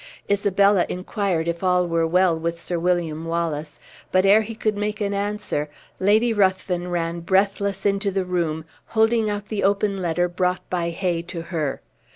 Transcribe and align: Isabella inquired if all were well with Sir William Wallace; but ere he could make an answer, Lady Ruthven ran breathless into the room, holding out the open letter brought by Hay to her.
Isabella 0.27 0.87
inquired 0.89 1.47
if 1.47 1.63
all 1.63 1.85
were 1.87 2.07
well 2.07 2.35
with 2.35 2.59
Sir 2.59 2.79
William 2.79 3.23
Wallace; 3.25 3.79
but 4.11 4.25
ere 4.25 4.41
he 4.41 4.55
could 4.55 4.75
make 4.75 4.99
an 4.99 5.13
answer, 5.13 5.69
Lady 5.99 6.33
Ruthven 6.33 6.87
ran 6.87 7.19
breathless 7.19 7.85
into 7.85 8.09
the 8.09 8.25
room, 8.25 8.65
holding 8.97 9.29
out 9.29 9.49
the 9.49 9.63
open 9.63 10.01
letter 10.01 10.27
brought 10.27 10.67
by 10.71 10.89
Hay 10.89 11.21
to 11.21 11.43
her. 11.53 11.81